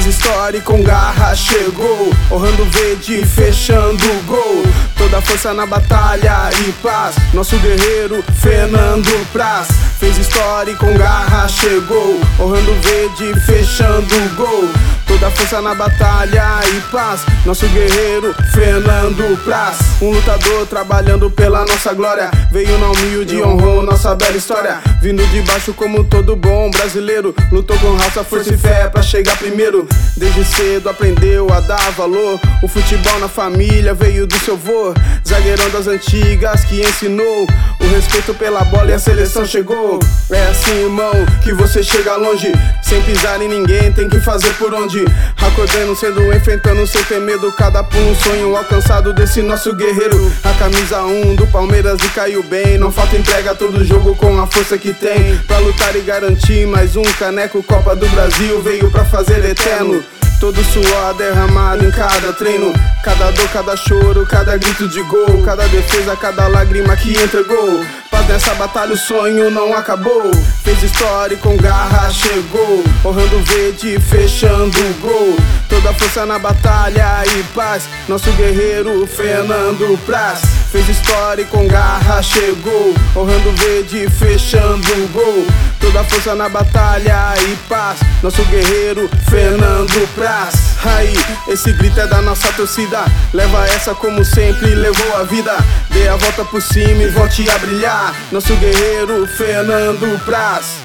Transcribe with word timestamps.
história 0.00 0.58
e 0.58 0.60
com 0.60 0.82
garra 0.82 1.34
chegou. 1.34 2.10
Honrando 2.30 2.64
verde, 2.66 3.24
fechando 3.26 4.04
o 4.04 4.22
gol. 4.22 4.62
Toda 4.96 5.20
força 5.20 5.52
na 5.52 5.66
batalha 5.66 6.50
e 6.66 6.72
paz. 6.82 7.16
Nosso 7.32 7.56
guerreiro 7.58 8.24
Fernando 8.40 9.26
Praz 9.32 9.68
fez 9.98 10.16
história 10.18 10.72
e 10.72 10.76
com 10.76 10.92
garra 10.96 11.46
chegou. 11.48 12.20
Honrando 12.38 12.74
verde, 12.80 13.40
fechando 13.40 14.14
o 14.14 14.34
gol. 14.34 14.68
Toda 15.22 15.36
força 15.36 15.62
na 15.62 15.72
batalha 15.72 16.42
e 16.66 16.80
paz. 16.90 17.24
Nosso 17.46 17.64
guerreiro 17.68 18.34
Fernando 18.52 19.40
Praz, 19.44 19.78
um 20.00 20.10
lutador 20.10 20.66
trabalhando 20.66 21.30
pela 21.30 21.64
nossa 21.64 21.94
glória. 21.94 22.28
Veio 22.50 22.76
na 22.78 22.90
humilde 22.90 23.40
honrou 23.40 23.82
nossa 23.82 24.16
bela 24.16 24.36
história. 24.36 24.80
Vindo 25.00 25.24
de 25.28 25.40
baixo 25.42 25.72
como 25.74 26.02
todo 26.02 26.34
bom 26.34 26.72
brasileiro. 26.72 27.32
Lutou 27.52 27.78
com 27.78 27.94
raça, 27.94 28.24
força 28.24 28.52
e 28.52 28.56
fé 28.56 28.88
pra 28.88 29.00
chegar 29.00 29.36
primeiro. 29.38 29.86
Desde 30.16 30.44
cedo 30.44 30.90
aprendeu 30.90 31.52
a 31.52 31.60
dar 31.60 31.92
valor. 31.92 32.40
O 32.60 32.66
futebol 32.66 33.20
na 33.20 33.28
família 33.28 33.94
veio 33.94 34.26
do 34.26 34.36
seu 34.40 34.56
vô. 34.56 34.92
Zagueirão 35.24 35.70
das 35.70 35.86
antigas 35.86 36.64
que 36.64 36.80
ensinou 36.80 37.46
o 37.80 37.94
respeito 37.94 38.34
pela 38.34 38.64
bola 38.64 38.90
e 38.90 38.94
a 38.94 38.98
seleção 38.98 39.46
chegou. 39.46 40.00
É 40.32 40.48
assim, 40.48 40.82
irmão, 40.82 41.12
que 41.44 41.52
você 41.52 41.80
chega 41.80 42.16
longe. 42.16 42.50
Sem 42.82 43.00
pisar 43.02 43.40
em 43.40 43.48
ninguém, 43.48 43.92
tem 43.92 44.08
que 44.08 44.20
fazer 44.20 44.52
por 44.54 44.74
onde. 44.74 45.11
Acordando 45.40 45.94
cedo, 45.96 46.32
enfrentando 46.32 46.86
sem 46.86 47.02
ter 47.04 47.20
medo. 47.20 47.52
Cada 47.52 47.82
pulo 47.82 48.10
um 48.10 48.14
sonho 48.14 48.56
alcançado 48.56 49.12
desse 49.12 49.42
nosso 49.42 49.74
guerreiro. 49.74 50.32
A 50.44 50.52
camisa 50.54 51.02
1 51.02 51.30
um 51.30 51.34
do 51.34 51.46
Palmeiras 51.46 51.98
e 52.02 52.08
caiu 52.08 52.42
bem. 52.42 52.78
Não 52.78 52.90
falta 52.92 53.16
entrega 53.16 53.54
todo 53.54 53.84
jogo 53.84 54.14
com 54.16 54.40
a 54.40 54.46
força 54.46 54.78
que 54.78 54.92
tem. 54.92 55.36
Pra 55.46 55.58
lutar 55.58 55.94
e 55.96 56.00
garantir 56.00 56.66
mais 56.66 56.96
um 56.96 57.02
caneco. 57.02 57.62
Copa 57.62 57.94
do 57.94 58.08
Brasil 58.08 58.62
veio 58.62 58.90
pra 58.90 59.04
fazer 59.04 59.44
eterno. 59.44 60.02
Todo 60.40 60.62
suor 60.64 61.14
derramado 61.14 61.84
em 61.84 61.90
cada 61.90 62.32
treino. 62.32 62.72
Cada 63.04 63.30
dor, 63.30 63.48
cada 63.50 63.76
choro, 63.76 64.26
cada 64.26 64.56
grito 64.56 64.88
de 64.88 65.02
gol. 65.02 65.42
Cada 65.44 65.66
defesa, 65.68 66.16
cada 66.16 66.48
lágrima 66.48 66.96
que 66.96 67.12
entregou. 67.12 67.84
Mas 68.12 68.28
nessa 68.28 68.54
batalha 68.54 68.92
o 68.92 68.96
sonho 68.96 69.50
não 69.50 69.74
acabou. 69.74 70.30
Fez 70.62 70.82
história 70.82 71.34
e 71.34 71.38
com 71.38 71.56
garra 71.56 72.10
chegou. 72.10 72.84
Honrando 73.04 73.42
verde, 73.44 73.98
fechando 73.98 74.78
o 74.78 74.94
gol. 75.00 75.36
Toda 75.68 75.94
força 75.94 76.26
na 76.26 76.38
batalha 76.38 77.24
e 77.26 77.42
paz. 77.54 77.88
Nosso 78.06 78.30
guerreiro 78.32 79.06
Fernando 79.06 79.98
Praz. 80.04 80.61
Fez 80.72 80.88
história 80.88 81.42
e 81.42 81.44
com 81.44 81.68
garra 81.68 82.22
chegou. 82.22 82.94
Honrando 83.14 83.52
verde, 83.52 84.08
fechando 84.08 84.90
o 85.04 85.08
gol. 85.08 85.46
Toda 85.78 86.02
força 86.04 86.34
na 86.34 86.48
batalha 86.48 87.34
e 87.46 87.54
paz. 87.68 88.00
Nosso 88.22 88.42
guerreiro 88.46 89.06
Fernando 89.28 90.08
Praz. 90.14 90.54
Aí, 90.82 91.12
esse 91.46 91.74
grito 91.74 92.00
é 92.00 92.06
da 92.06 92.22
nossa 92.22 92.50
torcida. 92.54 93.04
Leva 93.34 93.66
essa 93.66 93.94
como 93.94 94.24
sempre 94.24 94.74
levou 94.74 95.14
a 95.18 95.24
vida. 95.24 95.54
Dê 95.90 96.08
a 96.08 96.16
volta 96.16 96.42
por 96.42 96.62
cima 96.62 97.02
e 97.02 97.08
volte 97.08 97.48
a 97.50 97.58
brilhar. 97.58 98.14
Nosso 98.32 98.56
guerreiro 98.56 99.26
Fernando 99.26 100.24
Praz. 100.24 100.81